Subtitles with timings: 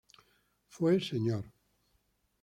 [0.67, 1.43] Fue Mr.